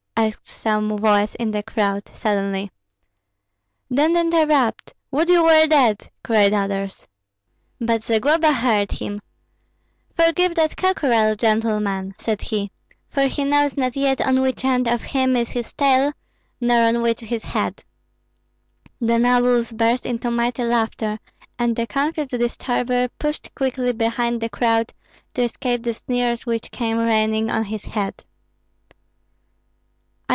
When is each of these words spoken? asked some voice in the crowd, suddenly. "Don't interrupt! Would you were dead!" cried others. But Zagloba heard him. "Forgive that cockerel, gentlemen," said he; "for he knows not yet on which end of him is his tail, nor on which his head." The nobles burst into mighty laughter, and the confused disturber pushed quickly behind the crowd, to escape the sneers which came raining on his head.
asked 0.17 0.45
some 0.45 0.95
voice 0.99 1.33
in 1.35 1.49
the 1.49 1.63
crowd, 1.63 2.03
suddenly. 2.13 2.69
"Don't 3.91 4.15
interrupt! 4.15 4.93
Would 5.09 5.29
you 5.29 5.43
were 5.43 5.65
dead!" 5.65 6.11
cried 6.23 6.53
others. 6.53 7.07
But 7.79 8.03
Zagloba 8.03 8.53
heard 8.53 8.91
him. 8.91 9.19
"Forgive 10.13 10.53
that 10.53 10.77
cockerel, 10.77 11.35
gentlemen," 11.35 12.13
said 12.19 12.39
he; 12.41 12.69
"for 13.09 13.21
he 13.23 13.43
knows 13.45 13.75
not 13.75 13.95
yet 13.95 14.21
on 14.21 14.41
which 14.41 14.63
end 14.63 14.87
of 14.87 15.01
him 15.01 15.35
is 15.35 15.49
his 15.49 15.73
tail, 15.73 16.13
nor 16.59 16.83
on 16.83 17.01
which 17.01 17.21
his 17.21 17.41
head." 17.43 17.83
The 18.99 19.17
nobles 19.17 19.71
burst 19.71 20.05
into 20.05 20.29
mighty 20.29 20.63
laughter, 20.65 21.17
and 21.57 21.75
the 21.75 21.87
confused 21.87 22.29
disturber 22.29 23.07
pushed 23.17 23.49
quickly 23.55 23.91
behind 23.91 24.39
the 24.39 24.49
crowd, 24.49 24.93
to 25.33 25.41
escape 25.41 25.81
the 25.81 25.95
sneers 25.95 26.45
which 26.45 26.69
came 26.69 26.99
raining 26.99 27.49
on 27.49 27.63
his 27.63 27.81
head. 27.85 28.23